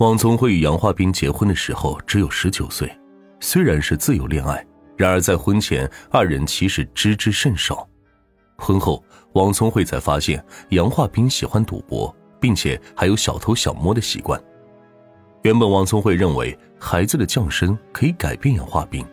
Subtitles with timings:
[0.00, 2.90] 王聪慧与杨化斌结婚的时候只有十九岁，
[3.38, 7.86] 虽然是自由恋爱，然而在婚前二人其实知之甚少。
[8.56, 14.42] 婚后，王聪慧才发现杨化斌喜欢赌博，并且还有小偷小摸的习惯。
[15.42, 19.04] 原本王聪慧认为孩子的降生可以改变杨化斌，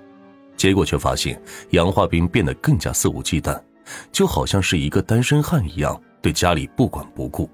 [0.55, 1.37] 结果却发现
[1.71, 3.61] 杨化斌变得更加肆无忌惮，
[4.09, 7.49] 就好像是一个单身汉一样，对家里不管不顾。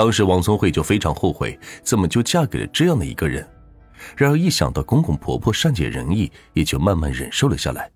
[0.00, 3.46] 当时王聪慧就非常后悔，怎么就嫁给了这样的一个人。
[4.16, 7.90] 然而一想到公公婆婆善解人意，也就慢慢忍受了下来。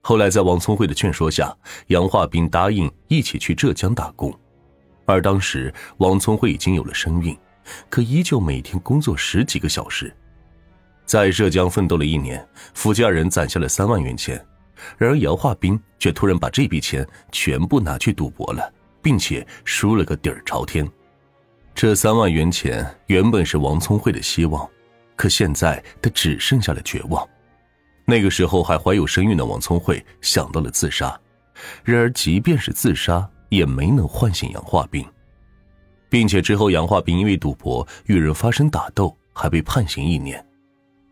[0.00, 1.56] 后来在王聪慧的劝说下，
[1.86, 4.36] 杨化斌答应一起去浙江打工。
[5.04, 7.38] 而当时王聪慧已经有了身孕，
[7.88, 10.12] 可依旧每天工作十几个小时，
[11.04, 12.44] 在浙江奋斗了一年，
[12.74, 14.44] 夫妻二人攒下了三万元钱。
[14.98, 18.72] 然而杨化斌却突然把这笔钱全部拿去赌博了。
[19.02, 20.84] 并且输了个底儿朝天，
[21.76, 24.66] 这三万元钱原本是王聪慧的希望，
[25.14, 27.28] 可现在他只剩下了绝望。
[28.06, 31.20] 那个时候还怀有身孕的王聪慧想到了自杀，
[31.84, 35.04] 然而即便是自杀也没能唤醒杨化斌，
[36.08, 40.42] 并且之后杨化斌因为赌博与人发生打斗，还被判刑一年。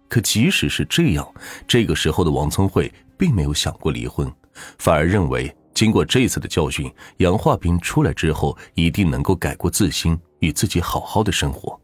[0.08, 1.30] 可即使是这样，
[1.68, 4.32] 这个时候的王聪慧并没有想过离婚，
[4.78, 5.54] 反而认为。
[5.74, 11.80] 经过这次的教训，杨化斌出来之后一定能够改过自新，与自己好好的生活。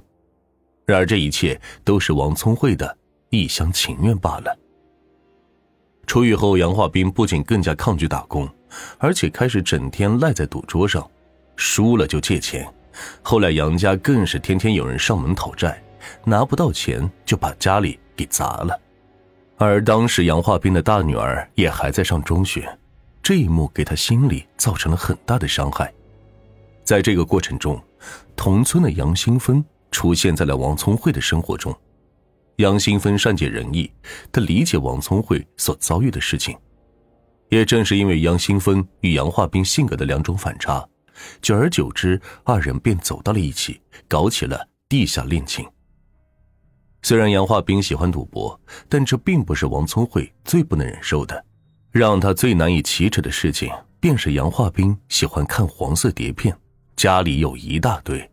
[0.84, 2.96] 然而这一切都是王聪慧的
[3.30, 4.56] 一厢情愿罢了。
[6.06, 8.48] 出狱后，杨化斌不仅更加抗拒打工，
[8.98, 11.08] 而且开始整天赖在赌桌上，
[11.56, 12.68] 输了就借钱。
[13.22, 15.80] 后来杨家更是天天有人上门讨债，
[16.24, 18.76] 拿不到钱就把家里给砸了。
[19.56, 22.68] 而当时杨化斌的大女儿也还在上中学。
[23.22, 25.92] 这一幕给他心里造成了很大的伤害，
[26.82, 27.80] 在这个过程中，
[28.36, 31.74] 同村的杨新芬出现在了王聪慧的生活中。
[32.56, 33.90] 杨新芬善解人意，
[34.30, 36.56] 她理解王聪慧所遭遇的事情。
[37.48, 40.86] 也正是因为杨新芬与杨化斌性格的两种反差，
[41.42, 45.66] 久而久之，二人便走到了一起，搞起了地下恋情。
[47.02, 51.44] 虽然杨化斌喜欢赌博，但这并不是王聪慧最不能忍受的。
[51.90, 56.56] 让他最难以启齿的事情，便是杨化斌喜欢看黄色碟片，
[57.00, 58.30] 家里有一大堆。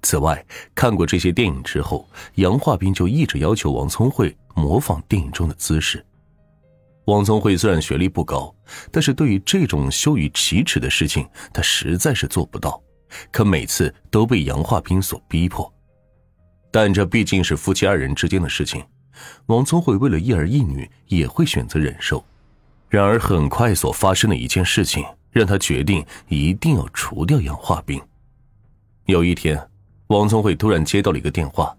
[0.00, 0.42] 此外，
[0.74, 6.02] 看过这些电影之后，杨化斌就一直要求王聪慧模仿电影中的姿势。
[7.04, 8.54] 王聪慧虽然学历不高，
[8.90, 12.82] 但是对于这种羞于启齿的事情，他实在是做不到。
[13.30, 15.70] 可每次都被杨化斌所逼迫，
[16.70, 18.82] 但这毕竟是夫妻二人之间的事情，
[19.44, 22.24] 王聪慧为了一儿一女，也会选择忍受。
[22.88, 28.00] 然而，很快所发生的一件事情让他决定一定要除掉杨化斌。
[29.06, 29.60] 有一天，
[30.08, 31.76] 王聪慧突然接到了一个电话，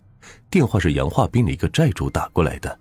[0.49, 2.79] 电话是杨化斌的一个债主打过来的。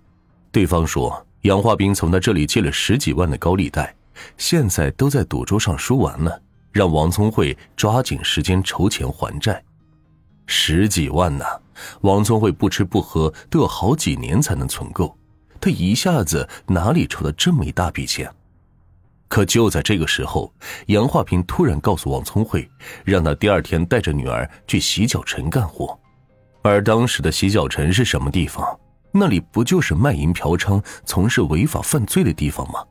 [0.51, 3.95] 对方说，杨化斌从他这里借了十几万的高利贷，
[4.37, 9.63] 现在都在赌桌上输完了，让王聪慧抓紧时间筹钱还债。
[10.47, 11.45] 十几万呐，
[12.01, 15.17] 王聪慧不吃不喝都要好几年才能存够。
[15.61, 18.29] 他一下子哪里筹了这么一大笔钱？
[19.31, 20.53] 可就在这个时候，
[20.87, 22.69] 杨化平突然告诉王聪慧，
[23.05, 25.97] 让他第二天带着女儿去洗脚城干活。
[26.61, 28.77] 而当时的洗脚城是什么地方？
[29.13, 32.83] 那里不就是卖淫嫖娼、从事违法犯罪的地方吗？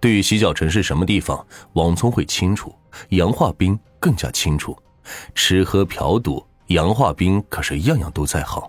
[0.00, 2.74] 对于洗脚城是什么地方，王聪慧清楚，
[3.10, 4.76] 杨化斌更加清楚。
[5.32, 8.60] 吃喝嫖赌，杨化斌可是样样都在行。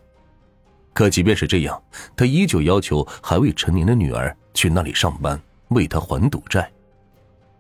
[0.94, 1.82] 可即便是这样，
[2.16, 6.72] 他依旧要求还未成年的女儿去那里上班，为他还赌债。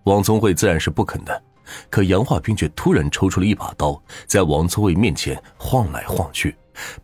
[0.03, 1.43] 王聪慧自然是不肯的，
[1.89, 6.55] 可杨化斌却突然抽出了一把刀，在王聪慧面前晃来晃去，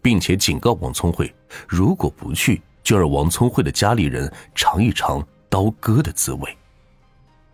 [0.02, 1.34] 并且警告王聪慧，
[1.68, 6.58] 如果不去，就让王聪慧的家里人尝一尝刀割的滋味。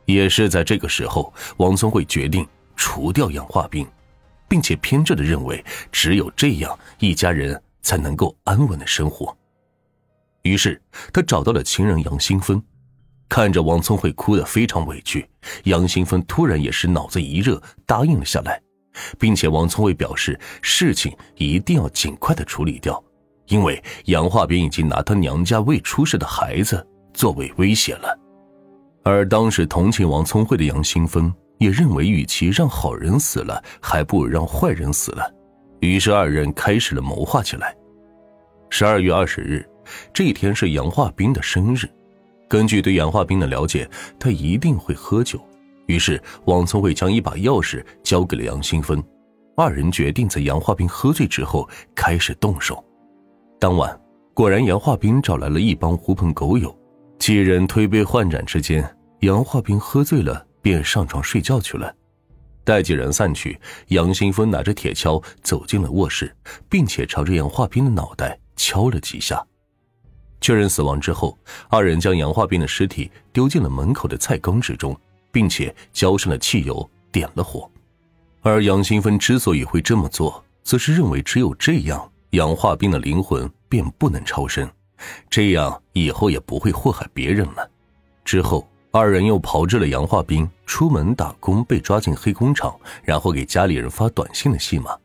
[0.05, 3.87] 也是在这个时候，王聪慧决定除掉杨化斌，
[4.47, 7.61] 并且偏执的认为，只有这样一家人。
[7.85, 9.37] 才能够安稳的生活。
[10.41, 10.81] 于是
[11.13, 12.59] 他找到了情人杨新芬，
[13.27, 15.27] 看着王聪慧哭得非常委屈，
[15.63, 18.61] 杨新芬突然也是脑子一热，答应了下来，
[19.19, 23.03] 并且王聪慧表示事情一定要尽快的处理掉，
[23.47, 28.19] 因为杨化斌已经拿他娘家未出世的孩子作为威胁了。
[29.03, 35.29] 而当时同情王聪慧的杨新芬也认为，与其让好人死了，还不如让坏人死了。
[35.81, 37.75] 于是二人开始了谋划起来。
[38.69, 39.67] 十二月二十日，
[40.13, 41.87] 这一天是杨化斌的生日。
[42.47, 43.89] 根据对杨化斌的了解，
[44.19, 45.39] 他一定会喝酒。
[45.87, 49.03] 于是王聪慧将一把钥匙交给了杨新芬，
[49.55, 52.83] 二人决定在杨化斌喝醉之后开始动手。
[53.59, 53.99] 当晚，
[54.33, 56.75] 果然杨化斌找来了一帮狐朋狗友，
[57.19, 58.83] 几人推杯换盏之间，
[59.21, 61.93] 杨化斌喝醉了，便上床睡觉去了。
[62.63, 63.59] 待几人散去，
[63.89, 66.35] 杨新峰拿着铁锹走进了卧室，
[66.67, 69.45] 并且朝着杨化斌的脑袋敲了几下。
[70.45, 71.35] 确认死亡之后，
[71.69, 74.95] 二人将杨化斌的尸体丢进了门口的菜缸之中，
[75.31, 77.67] 并且浇上了汽油，点了火。
[78.43, 84.69] 而杨新芬之所以会这么做，则是认为只有这样，杨化斌的灵魂便不能超生，
[85.31, 87.67] 这样以后也不会祸害别人了。
[88.23, 94.95] 之后，二人又炮制了杨化斌出门打工被抓进黑工厂，然后给家里人发短信的戏码。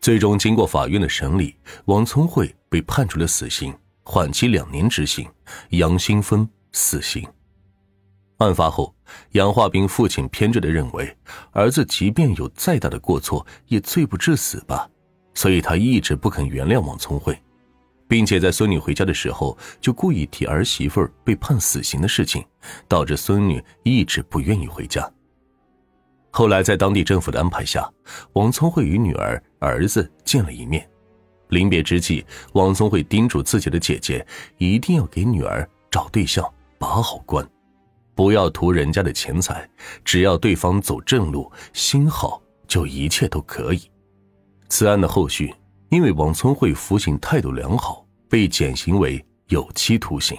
[0.00, 1.54] 最终，经过法院的审理，
[1.84, 3.74] 王聪慧被判处了死刑。
[4.02, 5.28] 缓期两年执行，
[5.70, 7.26] 杨新芬死刑。
[8.38, 8.94] 案发后，
[9.32, 11.14] 杨化斌父亲偏执的认为，
[11.52, 14.88] 儿子即便有再大的过错，也罪不至死吧，
[15.34, 17.38] 所以他一直不肯原谅王聪慧，
[18.08, 22.42] 并且在孙女回家的时候，就故意提儿媳妇被判死刑的事情，
[22.88, 25.06] 导致孙女一直不愿意回家。
[26.30, 27.86] 后来，在当地政府的安排下，
[28.32, 30.88] 王聪慧与女儿、儿子见了一面。
[31.50, 32.24] 临别之际，
[32.54, 34.26] 王聪慧叮嘱自己的姐姐，
[34.58, 36.44] 一定要给女儿找对象，
[36.78, 37.46] 把好关，
[38.14, 39.68] 不要图人家的钱财，
[40.04, 43.82] 只要对方走正路，心好，就一切都可以。
[44.68, 45.54] 此案的后续，
[45.90, 50.36] 因为王聪慧服刑态度良好，被减刑为有期徒刑。